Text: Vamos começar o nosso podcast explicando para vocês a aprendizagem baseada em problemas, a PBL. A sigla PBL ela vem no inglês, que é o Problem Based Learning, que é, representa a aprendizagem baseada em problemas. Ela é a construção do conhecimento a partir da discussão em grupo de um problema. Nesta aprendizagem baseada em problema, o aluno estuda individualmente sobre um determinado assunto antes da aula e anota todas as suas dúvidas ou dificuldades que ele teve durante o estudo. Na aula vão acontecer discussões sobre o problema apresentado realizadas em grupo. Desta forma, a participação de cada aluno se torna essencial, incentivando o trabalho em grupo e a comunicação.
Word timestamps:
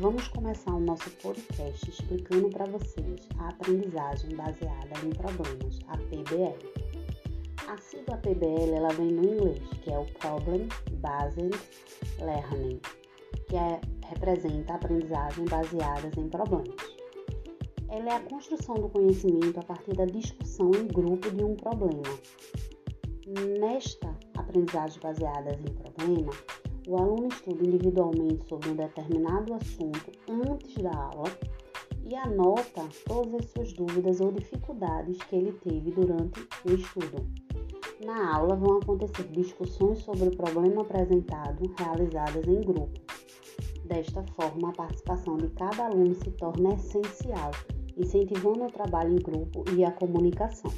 Vamos 0.00 0.28
começar 0.28 0.72
o 0.74 0.78
nosso 0.78 1.10
podcast 1.16 1.90
explicando 1.90 2.48
para 2.50 2.66
vocês 2.66 3.28
a 3.36 3.48
aprendizagem 3.48 4.32
baseada 4.36 4.94
em 5.04 5.10
problemas, 5.10 5.80
a 5.88 5.96
PBL. 5.96 6.56
A 7.66 7.76
sigla 7.78 8.16
PBL 8.18 8.76
ela 8.76 8.90
vem 8.90 9.10
no 9.10 9.24
inglês, 9.24 9.58
que 9.82 9.90
é 9.90 9.98
o 9.98 10.04
Problem 10.04 10.68
Based 11.00 11.50
Learning, 12.20 12.80
que 13.48 13.56
é, 13.56 13.80
representa 14.06 14.74
a 14.74 14.76
aprendizagem 14.76 15.44
baseada 15.46 16.08
em 16.16 16.28
problemas. 16.28 16.76
Ela 17.88 18.10
é 18.10 18.16
a 18.18 18.20
construção 18.20 18.76
do 18.76 18.88
conhecimento 18.90 19.58
a 19.58 19.64
partir 19.64 19.96
da 19.96 20.04
discussão 20.04 20.70
em 20.76 20.86
grupo 20.86 21.28
de 21.28 21.42
um 21.42 21.56
problema. 21.56 22.02
Nesta 23.58 24.16
aprendizagem 24.36 25.00
baseada 25.02 25.58
em 25.58 25.74
problema, 25.74 26.32
o 26.88 26.96
aluno 26.96 27.28
estuda 27.28 27.66
individualmente 27.66 28.48
sobre 28.48 28.70
um 28.70 28.74
determinado 28.74 29.52
assunto 29.52 30.10
antes 30.26 30.74
da 30.82 30.90
aula 30.90 31.30
e 32.02 32.16
anota 32.16 32.88
todas 33.06 33.34
as 33.34 33.50
suas 33.50 33.72
dúvidas 33.74 34.22
ou 34.22 34.32
dificuldades 34.32 35.18
que 35.18 35.36
ele 35.36 35.52
teve 35.52 35.90
durante 35.90 36.48
o 36.64 36.72
estudo. 36.72 37.28
Na 38.02 38.34
aula 38.34 38.56
vão 38.56 38.78
acontecer 38.78 39.24
discussões 39.24 39.98
sobre 39.98 40.28
o 40.28 40.36
problema 40.36 40.80
apresentado 40.80 41.70
realizadas 41.78 42.48
em 42.48 42.62
grupo. 42.62 42.98
Desta 43.84 44.24
forma, 44.34 44.70
a 44.70 44.72
participação 44.72 45.36
de 45.36 45.48
cada 45.50 45.86
aluno 45.86 46.14
se 46.14 46.30
torna 46.30 46.72
essencial, 46.72 47.50
incentivando 47.98 48.64
o 48.64 48.72
trabalho 48.72 49.12
em 49.12 49.16
grupo 49.16 49.62
e 49.76 49.84
a 49.84 49.90
comunicação. 49.90 50.72